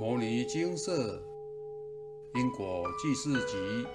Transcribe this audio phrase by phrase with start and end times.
[0.00, 1.22] 摩尼金色
[2.34, 3.86] 因果记事集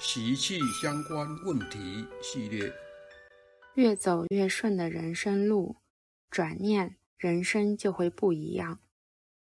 [0.00, 2.72] 习气相关问题系列，
[3.76, 5.76] 越走越顺的人生路，
[6.28, 8.80] 转念人生就会不一样。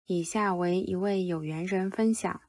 [0.06, 2.40] 以下为一位有缘人分享，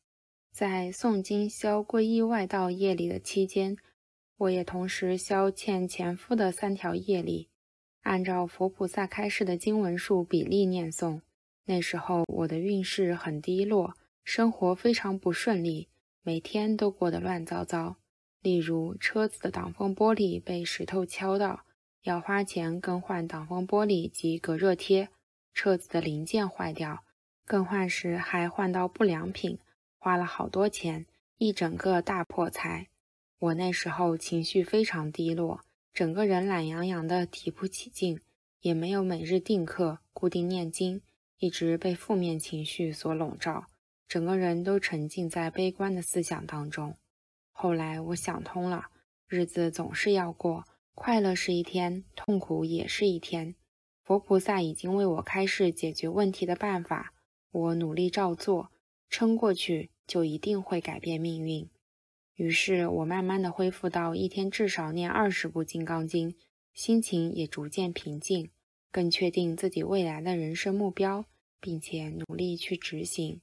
[0.53, 3.75] 在诵经消皈依外道业力的期间，
[4.37, 7.49] 我也同时消欠前夫的三条业力，
[8.03, 11.19] 按照佛菩萨开示的经文数比例念诵。
[11.65, 15.87] 那时候我的运势很低落，生活非常不顺利，
[16.21, 17.97] 每天都过得乱糟糟。
[18.41, 21.65] 例如车子的挡风玻璃被石头敲到，
[22.01, 25.07] 要花钱更换挡风玻璃及隔热贴；
[25.53, 27.05] 车子的零件坏掉，
[27.45, 29.57] 更换时还换到不良品，
[29.97, 31.05] 花了好多钱，
[31.37, 32.87] 一整个大破财。
[33.39, 35.61] 我那时候情绪非常低落，
[35.93, 38.19] 整个人懒洋洋的，提不起劲，
[38.59, 41.01] 也没有每日定课、固定念经。
[41.43, 43.65] 一直被负面情绪所笼罩，
[44.07, 46.95] 整个人都沉浸在悲观的思想当中。
[47.51, 48.85] 后来我想通了，
[49.27, 50.63] 日子总是要过，
[50.95, 53.55] 快乐是一天，痛苦也是一天。
[54.05, 57.13] 佛菩萨已经为我开示解决问题的办法，
[57.51, 58.71] 我努力照做，
[59.09, 61.69] 撑过去就一定会改变命运。
[62.35, 66.31] 于是，我慢慢的恢复到一天至少念二十部《金刚经》，
[66.73, 68.49] 心情也逐渐平静，
[68.89, 71.25] 更确定自己未来的人生目标。
[71.63, 73.39] 并且努力去执行。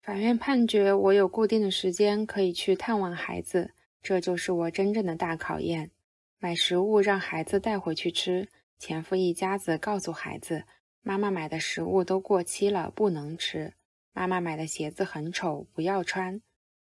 [0.00, 5.90] 法院判决我有固定的时间可以去探望孩子，这就是我真正的大考验。
[6.38, 10.64] 买食物让孩子带回去吃，前夫一家子告诉孩子，
[11.02, 13.74] 妈妈买的食物都过期了，不能吃。
[14.14, 16.40] 妈妈买的鞋子很丑，不要穿。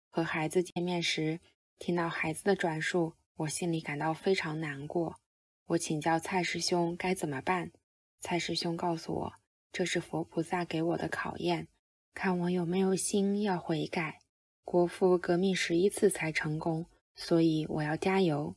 [0.09, 1.39] 和孩子见面时，
[1.77, 5.19] 听到孩子的转述，我心里感到非常难过。
[5.67, 7.71] 我请教蔡师兄该怎么办，
[8.19, 9.38] 蔡师兄告诉我。
[9.71, 11.67] 这是佛菩萨给我的考验，
[12.13, 14.19] 看我有没有心要悔改。
[14.63, 18.55] 国父革命十一次才成功，所以我要加油。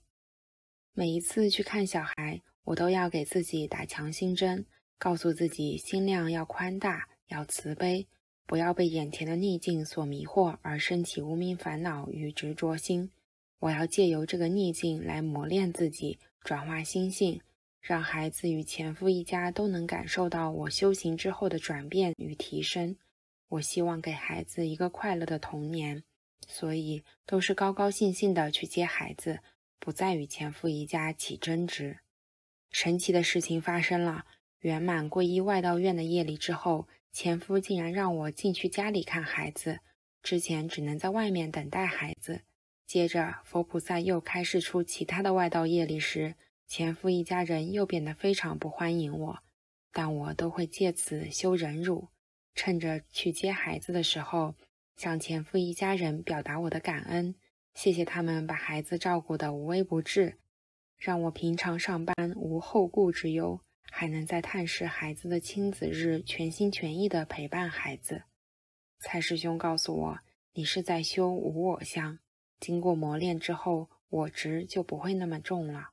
[0.93, 4.67] 每一次去看小孩，我都要给自己打强心针，
[4.99, 8.07] 告诉自己心量要宽大，要慈悲，
[8.47, 13.11] 不要被眼前的逆境所迷惑而升起无名烦恼与执着心。
[13.61, 17.41] 我要借由这个逆境来磨练自己，转化心性。
[17.83, 22.97] 让孩子与前夫一家都能感受到我修行之后的转变与提升。
[23.49, 26.05] 我希望给孩子一个快乐的童年，
[26.47, 29.41] 所以都是高高兴兴的去接孩子，
[29.81, 31.99] 不再与前夫一家起争执。
[32.71, 34.27] 神奇的事情发生了，
[34.61, 39.81] 圆满皈依外道院的夜里之后，前夫竟然让我进去家里看孩子，
[40.23, 42.43] 之前只能在外面等待孩子。
[42.87, 46.37] 接着，佛菩萨又开示出其他的外道业力时。
[46.75, 49.39] 前夫一家人又变得非常不欢迎我，
[49.93, 52.09] 但我都会借此修忍辱。
[52.55, 54.55] 趁着去接孩子的时候，
[54.97, 57.35] 向前夫一家人表达我的感恩，
[57.75, 60.39] 谢谢他们把孩子照顾得无微不至，
[60.97, 68.23] 让我平常上班无后顾之忧，还能在探视孩子的亲子日全心全意地陪伴孩子。
[68.99, 70.19] 蔡师兄告诉我，
[70.55, 72.19] 你是在修无我相，
[72.59, 75.91] 经过磨练之后，我执就不会那么重了。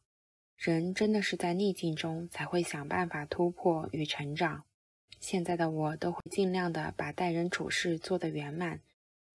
[0.59, 4.66] 人真的是在逆境中才会想办法突破与成长。
[5.22, 8.81] 现在的我都会尽量的把待人处事做得圆满，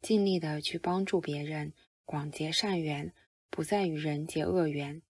[0.02, 1.72] 尽力的去帮助别人，
[2.04, 3.10] 广结善缘，
[3.48, 5.00] 不再与人结恶缘。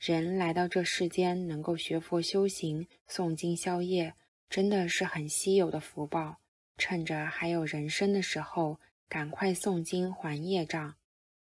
[0.00, 4.14] 人来到这世间，能够学佛修行、诵经消业，
[4.50, 6.40] 真的是很稀有的福报。
[6.76, 10.96] 趁着还有人生的时候，赶快诵经还业障，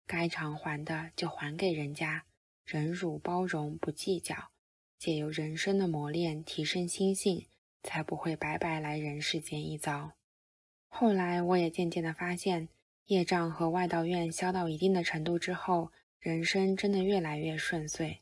[0.06, 2.26] 该偿还的就还给人家。
[2.72, 4.34] 忍辱包容，不计较，
[4.98, 7.48] 借由人生的磨练提升心性，
[7.84, 10.14] 才不会白白来人世间一遭。
[10.88, 12.70] 后来，我也渐渐的发现，
[13.08, 18.22] 业障和外道愿消到一定的程度之后，人生真的越来越顺遂。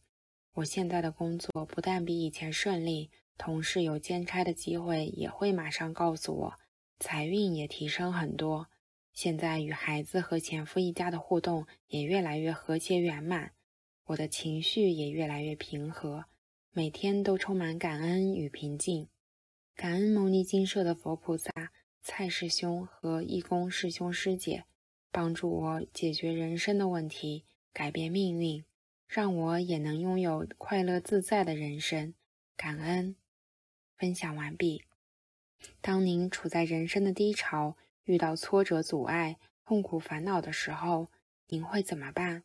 [0.56, 6.54] 我现在的工作不但比以前顺利，同事有兼差的机会也会马上告诉我，
[7.00, 8.68] 财运也提升很多。
[9.14, 13.52] 现在与孩子和前夫一家的互动也越来越和谐圆满。
[14.10, 16.26] 我的情绪也越来越平和，
[16.72, 19.08] 每天都充满感恩与平静。
[19.76, 21.52] 感恩牟尼金舍的佛菩萨、
[22.02, 24.64] 蔡师兄和义工师兄师姐，
[25.12, 28.66] 帮助我解决人生的问题，改变命运，
[29.08, 32.16] 让我也能拥有快乐自在的人生。
[32.58, 33.16] 感恩。
[33.96, 34.86] 分享完毕。
[35.82, 41.12] 当您处在人生的低潮，遇到挫折、阻碍、痛苦、烦恼的时候，
[41.50, 42.44] 您会怎么办？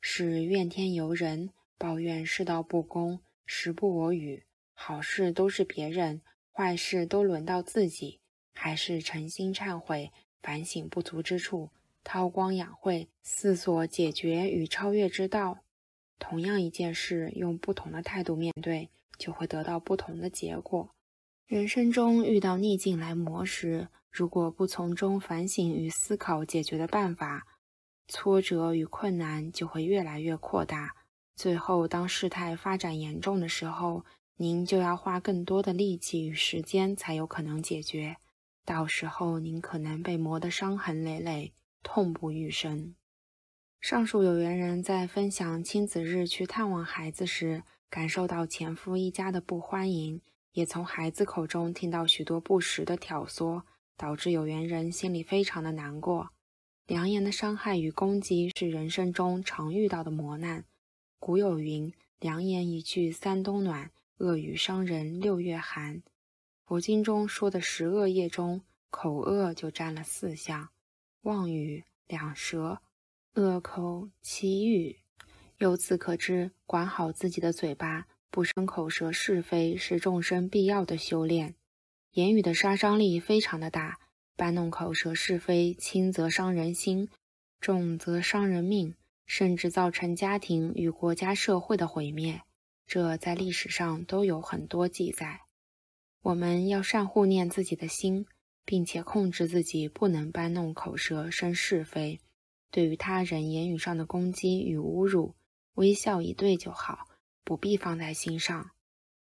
[0.00, 8.20] 是怨天尤人，抱怨世道不公，时不我与，好事都是别人，坏事都轮到自己，
[8.54, 10.10] 还是诚心忏悔、
[10.40, 11.70] 反省不足之处，
[12.02, 15.58] 韬光养晦，思索解决与超越之道。
[16.18, 20.94] 同样一件事，用不同的态度面对，就会得到不同的结果。
[21.46, 27.46] 人生中遇到逆境来磨时，如果不从中反省与思考解决的办法，
[28.10, 30.94] 挫折与困难就会越来越扩大。
[31.34, 34.04] 最后，当事态发展严重的时候，
[34.36, 38.16] 您就要花更多的力气与时间才有可能解决。
[38.66, 42.94] 到时候，您可能被磨得伤痕累累，痛不欲生。
[43.80, 50.20] 上述有缘人在分享亲子日去探望孩子时，感受到前夫一家的不欢迎。
[50.52, 53.62] 也从孩子口中听到许多不实的挑唆，
[53.96, 56.30] 导致有缘人心里非常的难过。
[56.90, 60.64] 良言的伤害与攻击是人生中常遇到的磨难。
[61.20, 66.02] 古有云：“良言一句三冬暖，恶语伤人六月寒。”
[66.66, 70.70] 佛经中说的十恶业中，口恶就占了四项：
[71.22, 72.82] 妄语、两舌、
[73.34, 74.96] 恶口、绮语。
[75.58, 78.08] 由此可知，管好自己的嘴巴。
[78.32, 81.54] 不生口舌是非是众生必要的修炼。
[82.14, 83.99] 言语的杀伤力非常的大，
[84.40, 87.10] 搬弄口舌是非，轻则伤人心，
[87.60, 88.94] 重则伤人命，
[89.26, 92.40] 甚至造成家庭与国家社会的毁灭。
[92.86, 95.42] 这在历史上都有很多记载。
[96.22, 98.24] 我们要善护念自己的心，
[98.64, 102.18] 并且控制自己，不能搬弄口舌生是非。
[102.70, 105.34] 对于他人言语上的攻击与侮辱，
[105.74, 107.08] 微笑以对就好。
[107.44, 108.70] 不必放在心上。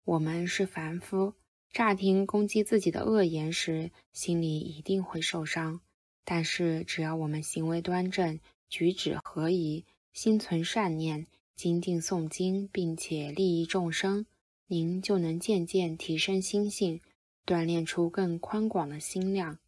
[0.05, 1.33] 我们是凡夫，
[1.71, 5.81] 乍听攻击自己的恶言时，心里一定会受伤。
[6.25, 14.25] 但是，只要我们行为端正，举止合宜，心存善念，精进诵经，并且利益众生，
[14.67, 17.01] 您就能渐渐提升心性，
[17.45, 19.59] 锻炼出更宽广的心量，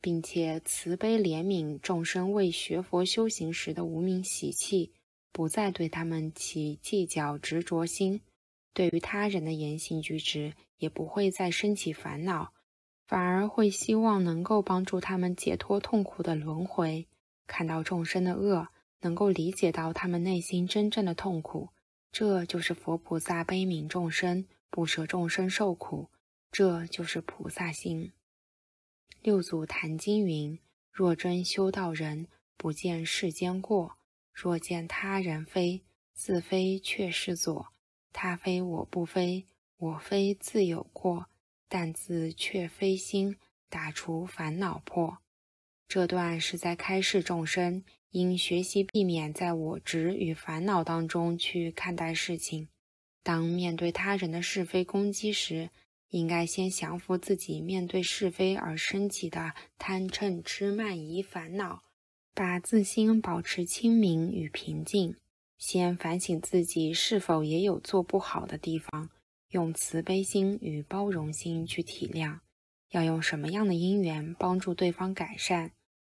[0.00, 4.92] 并且慈悲怜悯众生为学佛修行时的无名习气。
[5.30, 8.20] 不再对他们起计较执着心，
[8.78, 12.52] 对于他人的言行举止也不会再升起烦恼，
[13.08, 17.08] 反而会希望能够帮助他们解脱痛苦的轮回。
[17.48, 18.68] 看到众生的恶，
[19.00, 21.70] 能够理解到他们内心真正的痛苦，
[22.12, 26.08] 这就是佛菩萨悲悯众生，不舍众生受苦，
[26.52, 28.12] 这就是菩萨心。
[29.22, 30.56] 六祖坛经云
[30.92, 33.96] ：“若真修道人，不见世间过。”
[34.32, 35.82] 若见他人非，
[36.14, 37.72] 自非却是左；
[38.20, 41.26] 他非我不非，我非自有过。
[41.68, 43.36] 但自却非心，
[43.68, 45.18] 打除烦恼破。
[45.86, 52.66] 这段是在开示众生，应学习避免在我执与烦恼当中去看待事情。
[53.22, 55.70] 当面对他人的是非攻击时，
[56.08, 61.84] 应该先降服自己面对是非而升起的贪嗔痴慢疑烦恼。
[62.34, 65.14] 把自心保持清明与平静，
[65.58, 69.10] 先反省自己是否也有做不好的地方，
[69.50, 72.38] 用慈悲心与包容心去体谅，
[72.90, 75.72] 要用什么样的因缘帮助对方改善，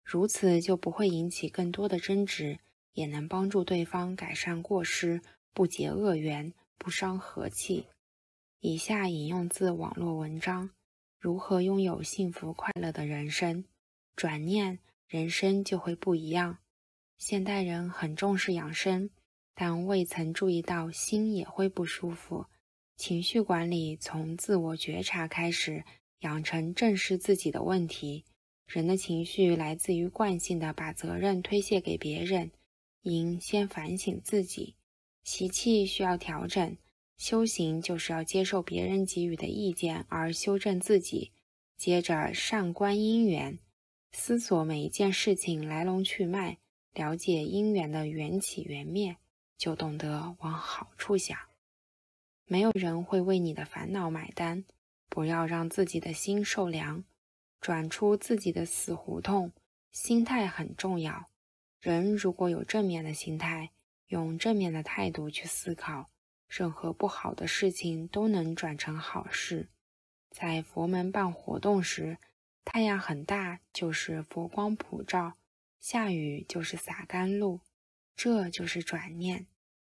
[0.05, 2.59] 如此就不会引起更多的争执，
[2.93, 5.23] 也能帮助对方改善过失，
[5.53, 7.87] 不结恶缘，不伤和气。
[8.61, 10.71] 以下引用自网络文章：
[11.19, 13.65] 如何拥有幸福快乐的人生？
[14.15, 14.79] 转念。
[15.09, 16.59] 人生就会不一样。
[17.19, 19.11] 现代人很重视养生，
[19.63, 22.47] 但未曾注意到心也会不舒服。
[22.97, 25.85] 情绪管理从自我觉察开始，
[26.21, 28.25] 养成正视自己的问题。
[28.67, 32.51] 人的情绪来自于惯性的把责任推卸给别人，
[33.03, 34.77] 应先反省自己。
[35.25, 36.75] 习气需要调整，
[37.19, 41.33] 修行就是要接受别人给予的意见而修正自己。
[41.77, 43.59] 接着善观因缘。
[44.13, 46.57] 思索每一件事情来龙去脉，
[46.95, 49.19] 了解因缘的缘起缘灭，
[49.61, 51.39] 就懂得往好处想。
[52.47, 54.65] 没有人会为你的烦恼买单，
[55.11, 57.05] 不要让自己的心受凉，
[57.61, 59.53] 转出自己的死胡同。
[59.93, 61.29] 心态很重要，
[61.83, 63.71] 人如果有正面的心态，
[64.07, 66.09] 用正面的态度去思考，
[66.49, 69.69] 任何不好的事情都能转成好事。
[70.31, 72.17] 在佛门办活动时。
[72.63, 75.33] 太阳很大，就是佛光普照；
[75.81, 77.61] 下雨就是洒甘露，
[78.23, 79.47] 这就是转念。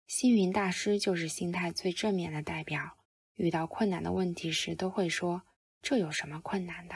[0.08, 2.98] 星云大师就是心态最正面的代表。
[3.36, 5.44] 遇到困难的问题时，都会说
[5.84, 6.96] ：“这有什么困难的？”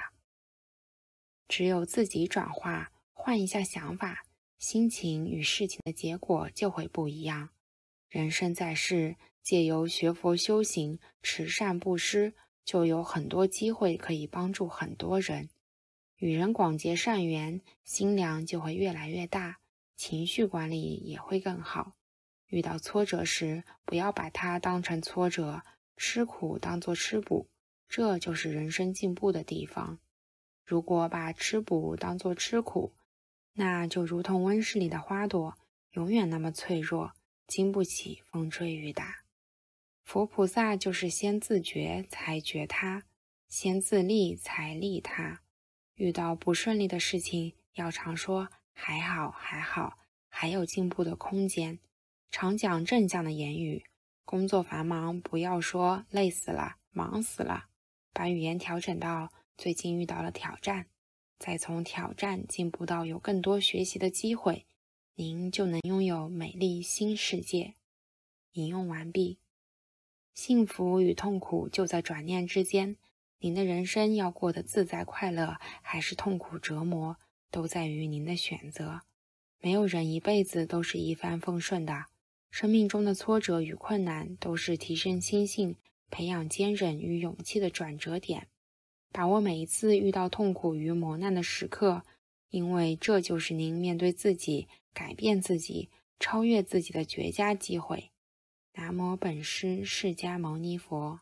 [1.47, 4.25] 只有自己转化，换一下想法，
[4.57, 7.49] 心情与事情的结果就会不一样。
[8.09, 12.33] 人生在世，借由学佛修行、持善布施，
[12.65, 15.51] 就有很多机会可以帮助很多人。
[16.15, 19.59] 与人广结善缘，心量就会越来越大，
[19.99, 21.91] 情绪管理也会更好。
[22.47, 25.61] 遇到挫折时，不要把它当成挫折，
[25.97, 27.49] 吃苦当做吃补，
[27.89, 29.99] 这就是人生进步的地方。
[30.63, 32.93] 如果把吃补当做吃苦，
[33.55, 35.57] 那就如同温室里的花朵，
[35.91, 37.11] 永远那么脆弱，
[37.45, 39.25] 经不起风吹雨打。
[40.05, 43.03] 佛菩萨就是先自觉才觉他，
[43.49, 45.41] 先自利才利他。
[45.95, 48.49] 遇到不顺利的事情，要常说
[48.81, 49.97] 还好还好，
[50.29, 51.79] 还有进步的空间。
[52.31, 53.83] 常讲正向的言语。
[54.23, 57.65] 工作繁忙，不要说累死了、忙死了，
[58.13, 60.87] 把语言调整到最近遇到了挑战，
[61.37, 64.65] 再从挑战进步到有更多学习的机会，
[65.15, 67.73] 您就能拥有美丽新世界。
[68.53, 69.39] 引用完毕。
[70.33, 72.95] 幸福与痛苦就在转念之间。
[73.39, 77.17] 您的人生要过得自在快乐，还是痛苦折磨，
[77.51, 79.01] 都在于您的选择。
[79.61, 82.05] 没有人一辈子都是一帆风顺的，
[82.49, 85.75] 生命中的挫折与困难都是提升心性、
[86.09, 88.47] 培养坚韧与勇气的转折点。
[89.11, 92.03] 把握每一次遇到痛苦与磨难的时刻，
[92.49, 95.89] 因为这就是您面对自己、改变自己、
[96.19, 98.11] 超越自己的绝佳机会。
[98.73, 101.21] 南无本师释迦牟尼佛。